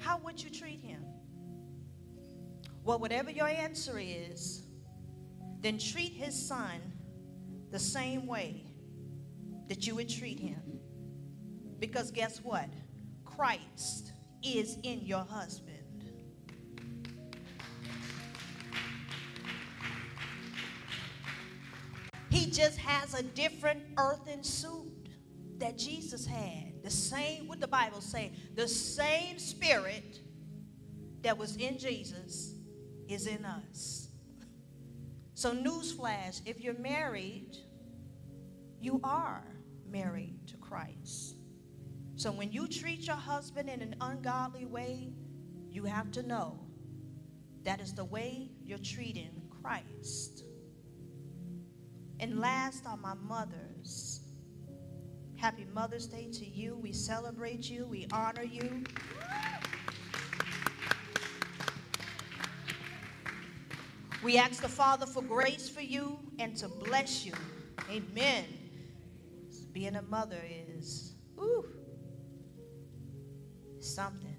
[0.00, 1.04] How would you treat him?
[2.84, 4.62] Well, whatever your answer is,
[5.60, 6.80] then treat his son
[7.70, 8.64] the same way
[9.68, 10.77] that you would treat him.
[11.78, 12.68] Because guess what?
[13.24, 14.12] Christ
[14.42, 15.78] is in your husband.
[22.30, 25.08] He just has a different earthen suit
[25.58, 26.82] that Jesus had.
[26.82, 30.20] The same, what the Bible say, the same spirit
[31.22, 32.54] that was in Jesus
[33.08, 34.08] is in us.
[35.34, 37.56] So, newsflash if you're married,
[38.80, 39.44] you are
[39.90, 41.27] married to Christ.
[42.18, 45.12] So, when you treat your husband in an ungodly way,
[45.70, 46.58] you have to know
[47.62, 50.42] that is the way you're treating Christ.
[52.18, 54.22] And last are my mothers.
[55.36, 56.76] Happy Mother's Day to you.
[56.82, 58.82] We celebrate you, we honor you.
[64.24, 67.34] We ask the Father for grace for you and to bless you.
[67.88, 68.44] Amen.
[69.72, 70.42] Being a mother
[70.76, 71.64] is ooh,
[73.88, 74.36] something.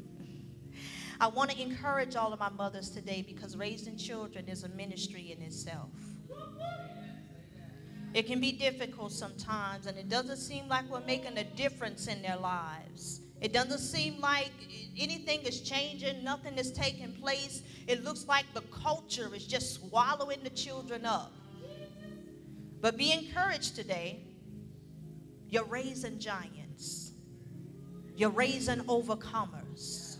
[1.20, 5.32] I want to encourage all of my mothers today because raising children is a ministry
[5.36, 5.90] in itself.
[8.14, 12.22] It can be difficult sometimes, and it doesn't seem like we're making a difference in
[12.22, 13.20] their lives.
[13.40, 14.50] It doesn't seem like
[14.98, 17.62] anything is changing, nothing is taking place.
[17.86, 21.32] It looks like the culture is just swallowing the children up.
[22.80, 24.20] But be encouraged today.
[25.48, 27.07] You're raising giants,
[28.18, 30.18] you're raising overcomers,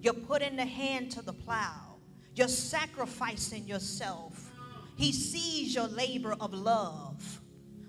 [0.00, 1.96] you're putting the hand to the plow,
[2.34, 4.48] you're sacrificing yourself
[4.98, 7.40] he sees your labor of love.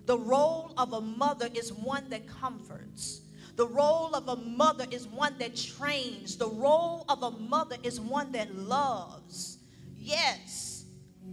[0.05, 3.21] The role of a mother is one that comforts.
[3.55, 6.38] The role of a mother is one that trains.
[6.38, 9.57] The role of a mother is one that loves.
[9.97, 10.68] Yes,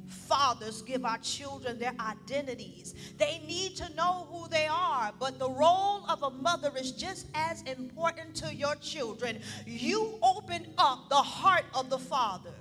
[0.06, 2.94] fathers give our children their identities.
[3.18, 7.26] They need to know who they are, but the role of a mother is just
[7.34, 9.40] as important to your children.
[9.66, 12.54] You open up the heart of the father.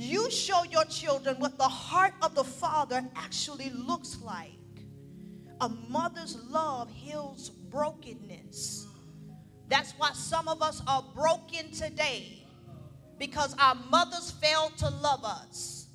[0.00, 4.52] you show your children what the heart of the Father actually looks like.
[5.60, 8.86] A mother's love heals brokenness.
[9.68, 12.39] That's why some of us are broken today
[13.20, 15.86] because our mothers failed to love us.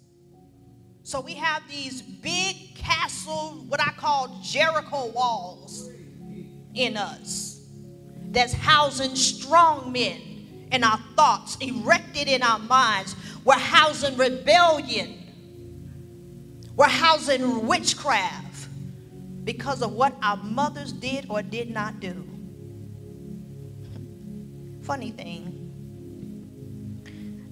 [1.04, 5.90] So we have these big castle, what I call Jericho walls
[6.76, 7.68] in us
[8.32, 13.16] that's housing strong men in our thoughts, erected in our minds
[13.46, 15.22] we're housing rebellion.
[16.76, 18.68] We're housing witchcraft
[19.44, 22.28] because of what our mothers did or did not do.
[24.82, 25.55] Funny thing,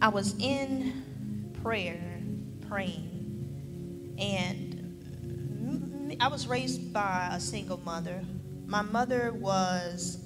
[0.03, 2.19] I was in prayer,
[2.67, 8.21] praying, and I was raised by a single mother.
[8.65, 10.17] My mother was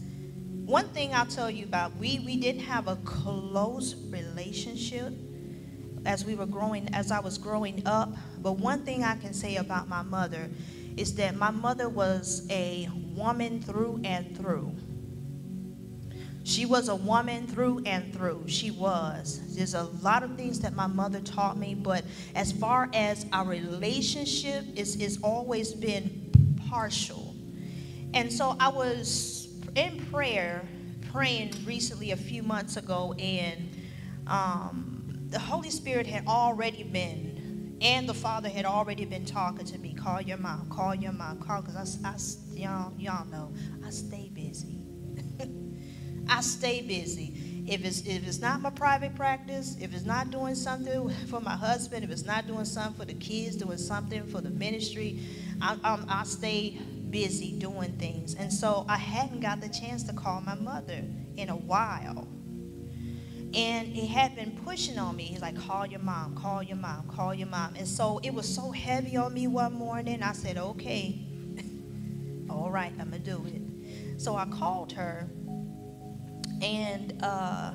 [0.65, 5.13] one thing I'll tell you about we we didn't have a close relationship
[6.07, 8.09] as we were growing, as I was growing up.
[8.39, 10.49] But one thing I can say about my mother
[10.97, 14.75] is that my mother was a woman through and through.
[16.47, 18.45] She was a woman through and through.
[18.47, 19.41] She was.
[19.53, 23.43] There's a lot of things that my mother taught me, but as far as our
[23.45, 27.35] relationship, it's, it's always been partial.
[28.13, 30.65] And so I was in prayer,
[31.11, 33.69] praying recently a few months ago, and
[34.25, 39.77] um, the Holy Spirit had already been, and the Father had already been talking to
[39.79, 39.93] me.
[39.93, 42.15] Call your mom, call your mom, call, because I, I,
[42.57, 43.51] y'all, y'all know,
[43.85, 44.86] I stay busy.
[46.29, 47.63] I stay busy.
[47.67, 51.55] If it's, if it's not my private practice, if it's not doing something for my
[51.55, 55.19] husband, if it's not doing something for the kids, doing something for the ministry,
[55.61, 58.35] I, I, I stay busy doing things.
[58.35, 61.03] And so I hadn't got the chance to call my mother
[61.35, 62.27] in a while.
[63.53, 65.23] And it had been pushing on me.
[65.23, 67.75] He's like, call your mom, call your mom, call your mom.
[67.75, 70.21] And so it was so heavy on me one morning.
[70.21, 71.19] I said, okay,
[72.49, 74.21] all right, I'm going to do it.
[74.21, 75.29] So I called her
[76.61, 77.71] and uh,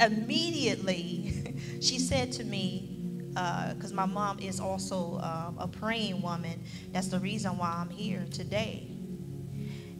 [0.00, 2.88] immediately, she said to me,
[3.28, 7.90] because uh, my mom is also um, a praying woman, that's the reason why I'm
[7.90, 8.88] here today.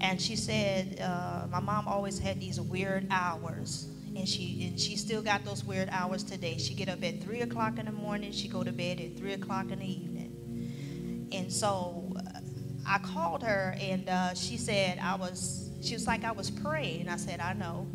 [0.01, 3.89] And she said, uh, my mom always had these weird hours.
[4.15, 6.59] And she and she still got those weird hours today.
[6.59, 8.31] She get up at three o'clock in the morning.
[8.31, 11.29] She go to bed at three o'clock in the evening.
[11.33, 12.41] And so uh,
[12.87, 17.09] I called her, and uh, she said I was she was like, I was praying.
[17.09, 17.87] I said, I know.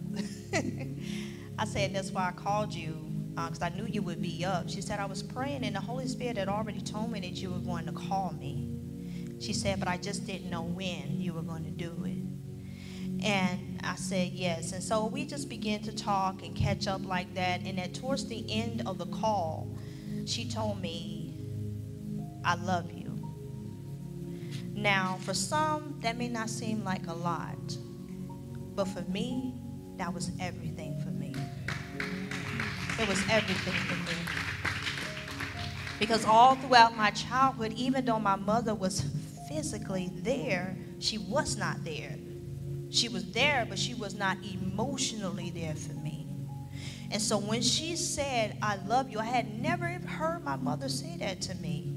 [1.60, 2.96] I said, that's why I called you,
[3.36, 4.70] because uh, I knew you would be up.
[4.70, 7.52] She said, I was praying, and the Holy Spirit had already told me that you
[7.52, 8.78] were going to call me.
[9.40, 13.26] She said, but I just didn't know when you were going to do it.
[13.26, 14.72] And I said, yes.
[14.74, 17.62] And so we just began to talk and catch up like that.
[17.66, 19.76] And at towards the end of the call,
[20.26, 21.34] she told me,
[22.44, 23.08] I love you.
[24.74, 27.78] Now, for some, that may not seem like a lot,
[28.76, 29.56] but for me,
[29.98, 31.34] that was everything for me.
[33.00, 34.18] It was everything for me.
[36.00, 39.04] Because all throughout my childhood, even though my mother was
[39.50, 42.16] physically there, she was not there.
[42.90, 46.28] She was there, but she was not emotionally there for me.
[47.12, 51.18] And so when she said, I love you, I had never heard my mother say
[51.20, 51.97] that to me.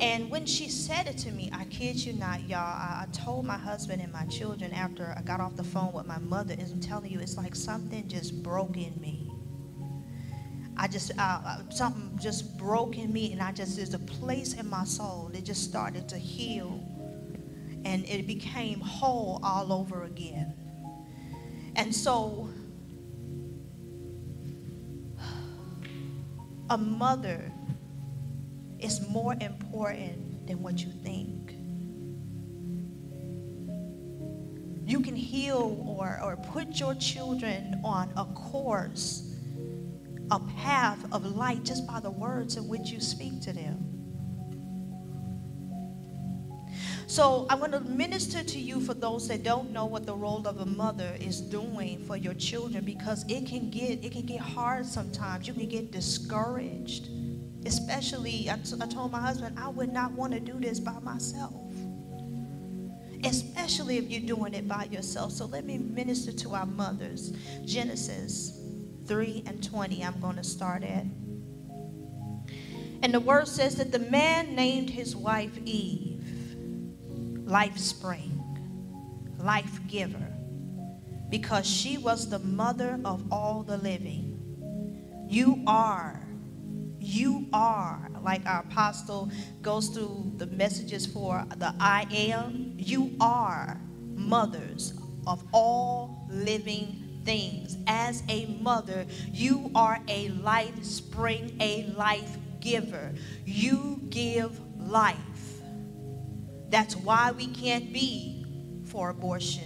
[0.00, 3.44] And when she said it to me, I kid you not, y'all, I, I, told
[3.44, 6.74] my husband and my children after I got off the phone with my mother, is
[6.80, 9.30] telling you, it's like something just broke in me.
[10.78, 14.70] I just, uh, something just broke in me, and I just, there's a place in
[14.70, 16.82] my soul that just started to heal,
[17.84, 20.54] and it became whole all over again.
[21.76, 22.48] And so,
[26.70, 27.52] a mother
[28.82, 31.54] is more important than what you think.
[34.86, 39.34] You can heal or, or put your children on a course,
[40.30, 43.90] a path of light just by the words in which you speak to them.
[47.06, 50.46] So I'm going to minister to you for those that don't know what the role
[50.46, 54.40] of a mother is doing for your children because it can get it can get
[54.40, 55.48] hard sometimes.
[55.48, 57.08] You can get discouraged.
[57.66, 60.98] Especially, I, t- I told my husband, I would not want to do this by
[61.00, 61.54] myself.
[63.22, 65.32] Especially if you're doing it by yourself.
[65.32, 67.32] So let me minister to our mothers.
[67.64, 68.58] Genesis
[69.06, 71.04] 3 and 20, I'm going to start at.
[73.02, 76.24] And the word says that the man named his wife Eve,
[77.44, 78.40] life spring,
[79.38, 80.32] life giver,
[81.28, 84.36] because she was the mother of all the living.
[85.28, 86.20] You are
[87.00, 89.30] you are, like our apostle
[89.62, 93.80] goes through the messages for the I am, you are
[94.14, 94.94] mothers
[95.26, 97.76] of all living things.
[97.86, 103.14] As a mother, you are a life spring, a life giver.
[103.44, 105.16] You give life.
[106.68, 108.46] That's why we can't be
[108.84, 109.64] for abortion.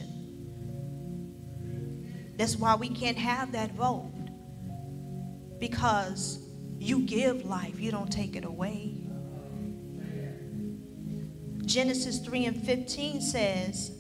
[2.37, 4.11] That's why we can't have that vote.
[5.59, 6.44] Because
[6.85, 8.95] you give life, you don't take it away.
[11.65, 13.91] Genesis 3 and 15 says,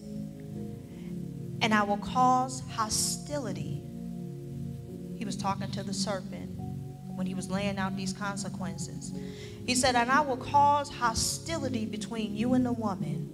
[1.62, 3.82] And I will cause hostility.
[5.16, 6.51] He was talking to the serpent
[7.16, 9.12] when he was laying out these consequences.
[9.66, 13.30] He said, And I will cause hostility between you and the woman,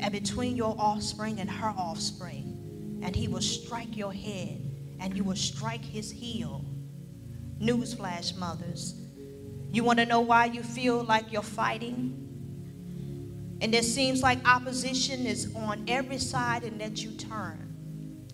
[0.00, 3.00] and between your offspring and her offspring.
[3.02, 4.60] And he will strike your head,
[5.00, 6.64] and you will strike his heel.
[7.60, 8.94] Newsflash, mothers.
[9.70, 12.24] You want to know why you feel like you're fighting?
[13.60, 17.74] And it seems like opposition is on every side and that you turn.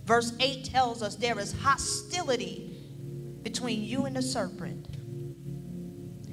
[0.05, 2.77] Verse 8 tells us there is hostility
[3.43, 4.87] between you and the serpent.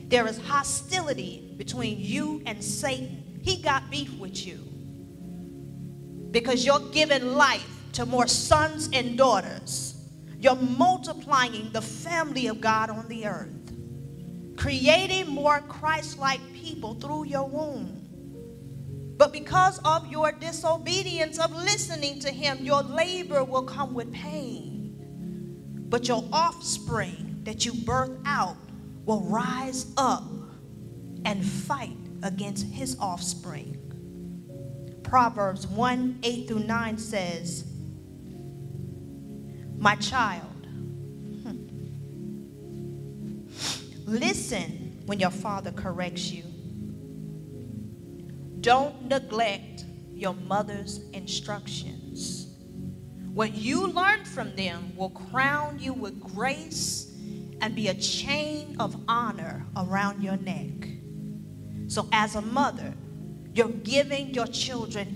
[0.10, 3.40] There is hostility between you and Satan.
[3.42, 4.58] He got beef with you
[6.32, 10.01] because you're giving life to more sons and daughters.
[10.42, 13.72] You're multiplying the family of God on the earth,
[14.58, 19.14] creating more Christ like people through your womb.
[19.18, 24.96] But because of your disobedience of listening to him, your labor will come with pain.
[25.90, 28.58] But your offspring that you birth out
[29.06, 30.24] will rise up
[31.24, 33.78] and fight against his offspring.
[35.04, 37.71] Proverbs 1 8 through 9 says,
[39.82, 40.68] My child,
[41.42, 41.58] hmm,
[44.06, 46.44] listen when your father corrects you
[48.60, 52.56] don't neglect your mother's instructions.
[53.34, 57.12] What you learn from them will crown you with grace
[57.60, 60.90] and be a chain of honor around your neck.
[61.88, 62.94] So, as a mother,
[63.56, 65.16] you're giving your children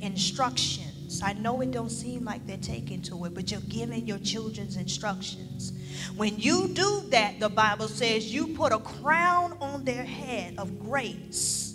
[1.05, 1.21] instructions.
[1.21, 4.77] I know it don't seem like they're taking to it, but you're giving your children's
[4.77, 5.73] instructions.
[6.15, 10.79] When you do that, the Bible says you put a crown on their head of
[10.79, 11.65] grace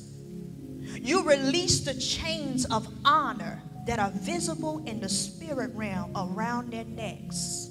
[1.03, 6.85] you release the chains of honor that are visible in the spirit realm around their
[6.85, 7.71] necks.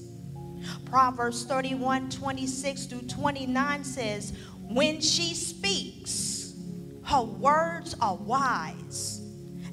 [0.85, 6.55] Proverbs 31 26 through 29 says, When she speaks,
[7.03, 9.18] her words are wise,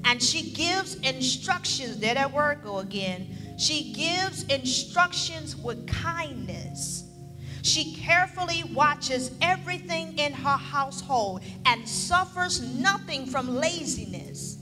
[0.07, 1.99] and she gives instructions.
[1.99, 3.57] There that word go again.
[3.59, 7.07] She gives instructions with kindness
[7.67, 14.59] she carefully watches everything in her household and suffers nothing from laziness.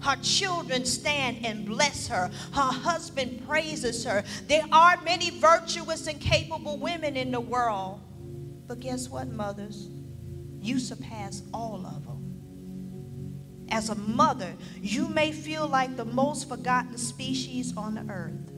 [0.00, 2.30] Her children stand and bless her.
[2.52, 4.22] Her husband praises her.
[4.46, 8.00] There are many virtuous and capable women in the world.
[8.68, 9.88] But guess what, mothers?
[10.60, 12.15] You surpass all of them.
[13.70, 18.52] As a mother, you may feel like the most forgotten species on the earth,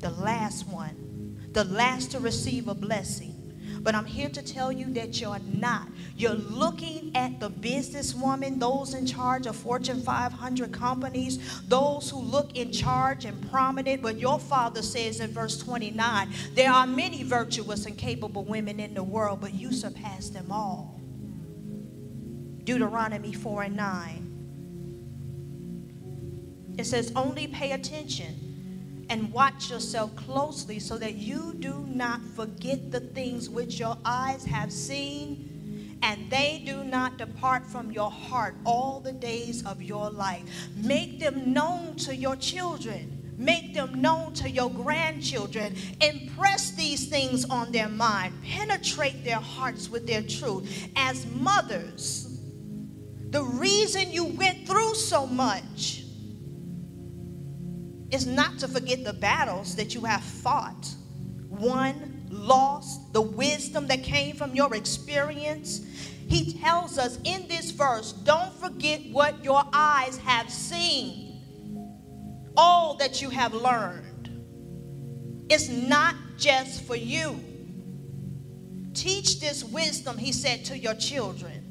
[0.00, 3.42] the last one, the last to receive a blessing.
[3.82, 5.88] But I'm here to tell you that you're not.
[6.16, 12.56] You're looking at the businesswoman, those in charge of Fortune 500 companies, those who look
[12.56, 14.00] in charge and prominent.
[14.00, 18.94] But your father says in verse 29 there are many virtuous and capable women in
[18.94, 21.00] the world, but you surpass them all.
[22.62, 24.31] Deuteronomy 4 and 9.
[26.78, 32.90] It says, only pay attention and watch yourself closely so that you do not forget
[32.90, 38.56] the things which your eyes have seen and they do not depart from your heart
[38.64, 40.42] all the days of your life.
[40.76, 43.34] Make them known to your children.
[43.38, 45.74] Make them known to your grandchildren.
[46.00, 48.34] Impress these things on their mind.
[48.44, 50.88] Penetrate their hearts with their truth.
[50.96, 52.40] As mothers,
[53.30, 56.01] the reason you went through so much
[58.12, 60.88] is not to forget the battles that you have fought,
[61.48, 65.80] won, lost, the wisdom that came from your experience.
[66.28, 71.42] He tells us in this verse don't forget what your eyes have seen,
[72.56, 74.28] all that you have learned.
[75.48, 77.38] It's not just for you.
[78.94, 81.61] Teach this wisdom, he said, to your children.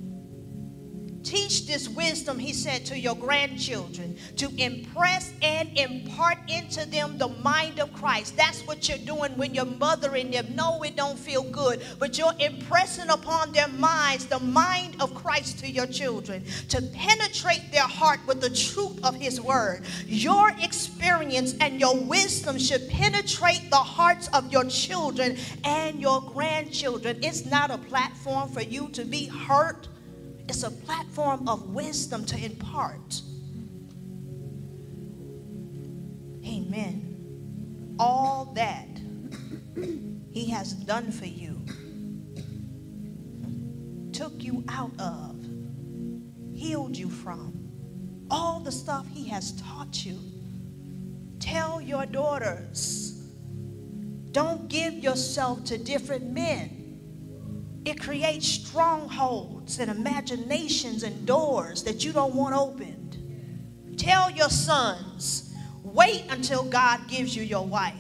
[1.24, 7.28] Teach this wisdom, he said, to your grandchildren to impress and impart into them the
[7.28, 8.36] mind of Christ.
[8.36, 10.55] That's what you're doing when you're mothering them.
[10.55, 15.59] No, it don't feel good, but you're impressing upon their minds the mind of Christ
[15.59, 19.84] to your children to penetrate their heart with the truth of his word.
[20.07, 27.19] Your experience and your wisdom should penetrate the hearts of your children and your grandchildren.
[27.22, 29.88] It's not a platform for you to be hurt
[30.48, 33.22] it's a platform of wisdom to impart.
[36.46, 37.96] Amen.
[38.00, 38.88] All that
[40.32, 41.62] He has done for you,
[44.12, 45.36] took you out of,
[46.54, 47.72] healed you from,
[48.30, 50.20] all the stuff He has taught you.
[51.39, 53.24] Tell your daughters,
[54.32, 56.81] don't give yourself to different men
[57.84, 63.18] it creates strongholds and imaginations and doors that you don't want opened.
[63.98, 65.54] Tell your sons,
[65.84, 67.96] wait until God gives you your wife.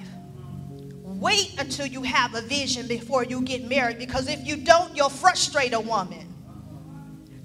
[1.03, 5.09] Wait until you have a vision before you get married because if you don't, you'll
[5.09, 6.27] frustrate a woman.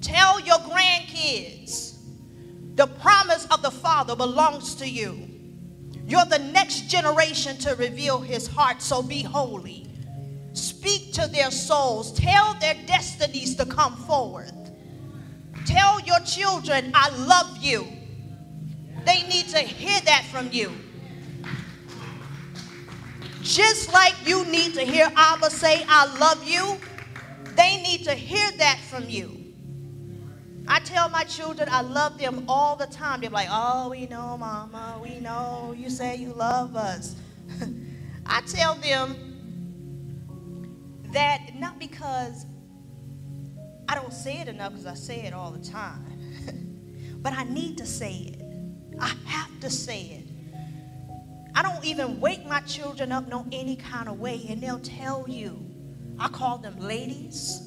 [0.00, 1.98] Tell your grandkids,
[2.74, 5.28] the promise of the Father belongs to you.
[6.06, 9.85] You're the next generation to reveal his heart, so be holy.
[10.78, 12.12] Speak to their souls.
[12.12, 14.52] Tell their destinies to come forward.
[15.64, 17.86] Tell your children, I love you.
[19.04, 20.70] They need to hear that from you.
[23.42, 26.76] Just like you need to hear Abba say, I love you,
[27.54, 29.30] they need to hear that from you.
[30.68, 33.20] I tell my children I love them all the time.
[33.20, 37.14] They're like, oh, we know, mama, we know you say you love us.
[38.26, 39.35] I tell them
[41.16, 42.44] that not because
[43.88, 47.78] I don't say it enough, because I say it all the time, but I need
[47.78, 48.42] to say it.
[49.00, 50.28] I have to say it.
[51.54, 55.24] I don't even wake my children up no any kind of way, and they'll tell
[55.26, 55.62] you.
[56.18, 57.62] I call them ladies.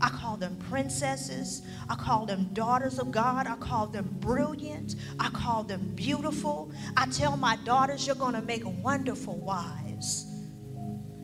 [0.00, 1.62] I call them princesses.
[1.88, 3.46] I call them daughters of God.
[3.46, 4.96] I call them brilliant.
[5.18, 6.72] I call them beautiful.
[6.96, 10.29] I tell my daughters, you're going to make wonderful wives.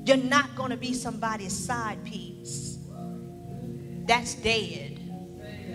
[0.07, 2.79] You're not going to be somebody's side piece.
[4.07, 5.01] That's dead.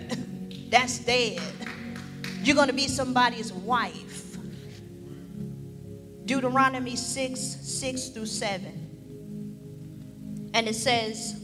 [0.70, 1.42] That's dead.
[2.42, 4.38] You're going to be somebody's wife.
[6.24, 8.78] Deuteronomy 6 6 through 7.
[10.54, 11.41] And it says,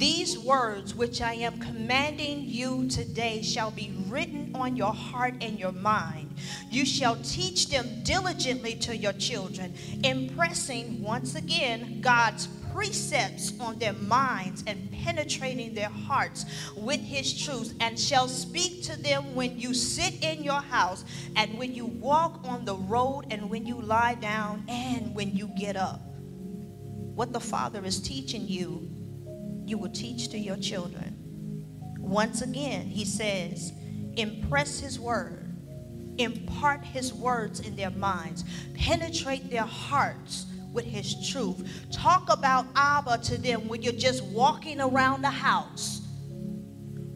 [0.00, 5.58] These words which I am commanding you today shall be written on your heart and
[5.58, 6.34] your mind.
[6.70, 13.92] You shall teach them diligently to your children, impressing once again God's precepts on their
[13.92, 16.46] minds and penetrating their hearts
[16.78, 21.04] with his truths, and shall speak to them when you sit in your house,
[21.36, 25.48] and when you walk on the road, and when you lie down, and when you
[25.58, 26.00] get up.
[27.14, 28.88] What the Father is teaching you,
[29.70, 31.16] you will teach to your children.
[32.00, 33.72] Once again, he says,
[34.16, 35.56] impress his word,
[36.18, 38.44] impart his words in their minds,
[38.74, 41.86] penetrate their hearts with his truth.
[41.92, 46.02] Talk about Abba to them when you're just walking around the house,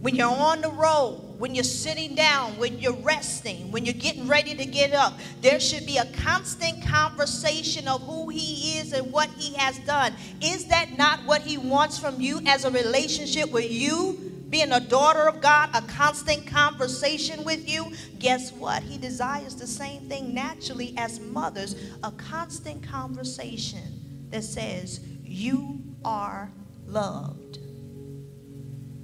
[0.00, 4.28] when you're on the road, when you're sitting down, when you're resting, when you're getting
[4.28, 5.18] ready to get up.
[5.40, 10.14] There should be a constant conversation of who he is and what he has done.
[10.40, 14.30] Is that not what he wants from you as a relationship with you?
[14.54, 18.84] being a daughter of God, a constant conversation with you, guess what?
[18.84, 21.74] He desires the same thing naturally as mothers
[22.04, 26.52] a constant conversation that says, You are
[26.86, 27.58] loved.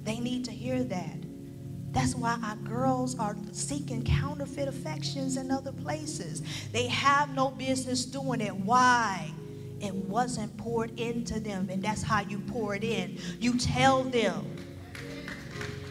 [0.03, 1.17] They need to hear that.
[1.91, 6.41] That's why our girls are seeking counterfeit affections in other places.
[6.71, 8.55] They have no business doing it.
[8.55, 9.31] Why?
[9.81, 13.17] It wasn't poured into them, and that's how you pour it in.
[13.39, 14.45] You tell them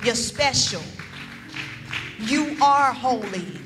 [0.04, 0.82] you're special.
[2.20, 3.58] You are holy.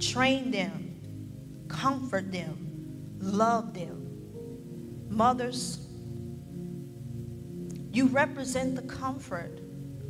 [0.00, 5.06] Train them, comfort them, love them.
[5.08, 5.86] Mothers,
[7.92, 9.60] you represent the comfort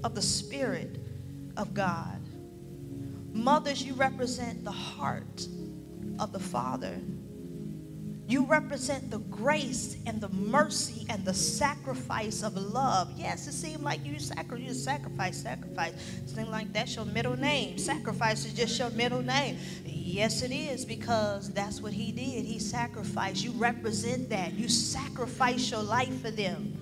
[0.05, 0.99] of the Spirit
[1.57, 2.21] of God.
[3.33, 5.47] Mothers, you represent the heart
[6.19, 7.01] of the Father.
[8.31, 13.11] You represent the grace and the mercy and the sacrifice of love.
[13.17, 15.95] Yes, it seemed like you, sacrifice, sacrifice, sacrifice.
[16.23, 17.77] It seemed like that's your middle name.
[17.77, 19.59] Sacrifice is just your middle name.
[19.85, 22.45] Yes, it is because that's what he did.
[22.45, 23.43] He sacrificed.
[23.43, 24.53] You represent that.
[24.53, 26.80] You sacrifice your life for them.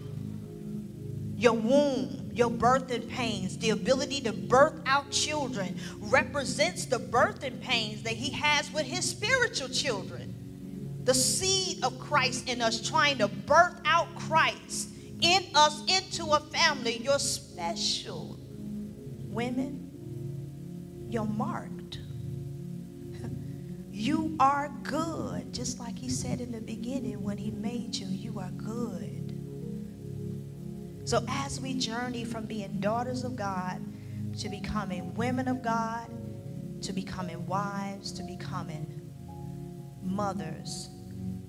[1.38, 8.02] Your womb, your birthing pains, the ability to birth out children represents the birthing pains
[8.02, 10.34] that he has with his spiritual children
[11.08, 14.90] the seed of Christ in us, trying to birth out Christ
[15.22, 16.98] in us into a family.
[16.98, 18.38] You're special.
[19.24, 19.90] Women,
[21.08, 22.00] you're marked.
[23.90, 28.38] You are good, just like he said in the beginning when he made you, you
[28.38, 29.17] are good.
[31.08, 33.80] So as we journey from being daughters of God
[34.40, 36.06] to becoming women of God,
[36.82, 39.10] to becoming wives, to becoming
[40.02, 40.90] mothers,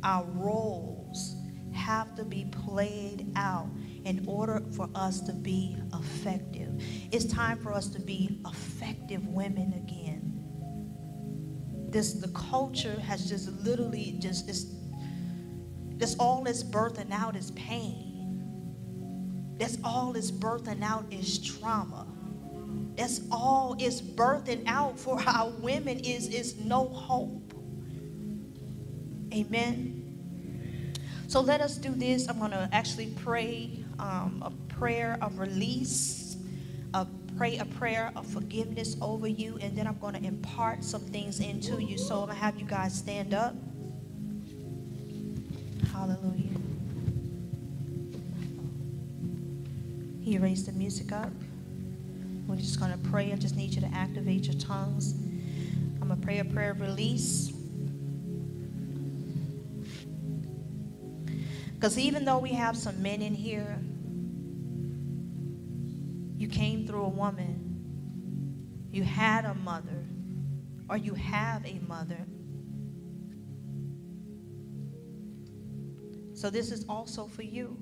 [0.01, 1.35] our roles
[1.73, 3.67] have to be played out
[4.05, 6.81] in order for us to be effective.
[7.11, 10.41] It's time for us to be effective women again.
[11.91, 14.67] This the culture has just literally just it's,
[15.97, 18.08] this all it's birthing out is pain.
[19.59, 22.07] That's all it's birthing out is trauma.
[22.95, 27.53] That's all it's birthing out for our women is is no hope.
[29.33, 29.99] Amen.
[31.27, 32.27] So let us do this.
[32.27, 36.37] I'm going to actually pray um, a prayer of release,
[36.95, 37.05] a
[37.37, 41.39] pray a prayer of forgiveness over you, and then I'm going to impart some things
[41.39, 41.97] into you.
[41.97, 43.55] So I'm going to have you guys stand up.
[45.91, 46.38] Hallelujah.
[50.29, 51.31] You raise the music up.
[52.45, 53.33] We're just going to pray.
[53.33, 55.15] I just need you to activate your tongues.
[55.99, 57.51] I'm going to pray a prayer of release.
[61.73, 63.79] Because even though we have some men in here,
[66.37, 70.05] you came through a woman, you had a mother,
[70.91, 72.23] or you have a mother.
[76.35, 77.79] So this is also for you.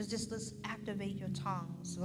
[0.00, 1.98] Just, just let's activate your tongues.